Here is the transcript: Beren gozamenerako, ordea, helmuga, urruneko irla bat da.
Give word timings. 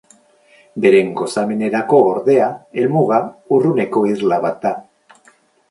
Beren 0.85 1.11
gozamenerako, 1.19 1.99
ordea, 2.15 2.49
helmuga, 2.83 3.21
urruneko 3.59 4.07
irla 4.15 4.43
bat 4.49 4.61
da. 4.69 4.75